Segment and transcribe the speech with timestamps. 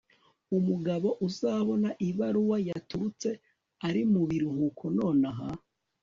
[0.57, 3.29] Umugabo uzabona ibaruwa yaturutse
[3.87, 5.47] ari mubiruhuko nonaha